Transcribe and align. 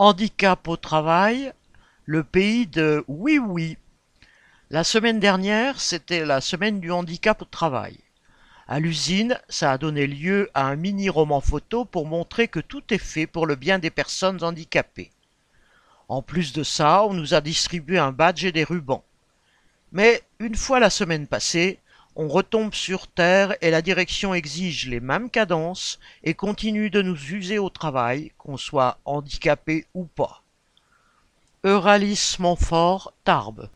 Handicap 0.00 0.68
au 0.68 0.76
travail, 0.76 1.52
le 2.04 2.22
pays 2.22 2.68
de 2.68 3.04
oui 3.08 3.40
oui. 3.40 3.76
La 4.70 4.84
semaine 4.84 5.18
dernière, 5.18 5.80
c'était 5.80 6.24
la 6.24 6.40
semaine 6.40 6.78
du 6.78 6.92
handicap 6.92 7.42
au 7.42 7.44
travail. 7.44 7.98
À 8.68 8.78
l'usine, 8.78 9.40
ça 9.48 9.72
a 9.72 9.78
donné 9.78 10.06
lieu 10.06 10.50
à 10.54 10.66
un 10.66 10.76
mini-roman 10.76 11.40
photo 11.40 11.84
pour 11.84 12.06
montrer 12.06 12.46
que 12.46 12.60
tout 12.60 12.84
est 12.94 12.98
fait 12.98 13.26
pour 13.26 13.44
le 13.44 13.56
bien 13.56 13.80
des 13.80 13.90
personnes 13.90 14.44
handicapées. 14.44 15.10
En 16.06 16.22
plus 16.22 16.52
de 16.52 16.62
ça, 16.62 17.02
on 17.02 17.12
nous 17.12 17.34
a 17.34 17.40
distribué 17.40 17.98
un 17.98 18.12
badge 18.12 18.44
et 18.44 18.52
des 18.52 18.62
rubans. 18.62 19.02
Mais 19.90 20.22
une 20.38 20.54
fois 20.54 20.78
la 20.78 20.90
semaine 20.90 21.26
passée, 21.26 21.80
on 22.18 22.26
retombe 22.26 22.74
sur 22.74 23.06
terre 23.06 23.54
et 23.60 23.70
la 23.70 23.80
direction 23.80 24.34
exige 24.34 24.88
les 24.88 24.98
mêmes 24.98 25.30
cadences 25.30 26.00
et 26.24 26.34
continue 26.34 26.90
de 26.90 27.00
nous 27.00 27.16
user 27.30 27.60
au 27.60 27.70
travail, 27.70 28.32
qu'on 28.38 28.56
soit 28.56 28.98
handicapé 29.04 29.86
ou 29.94 30.04
pas. 30.04 30.42
Euralis 31.62 32.36
Montfort, 32.40 33.12
Tarbes. 33.22 33.68